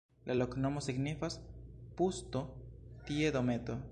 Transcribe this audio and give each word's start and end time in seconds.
La 0.29 0.35
loknomo 0.37 0.81
signifas: 0.85 1.35
pusto-tie-dometo. 2.01 3.81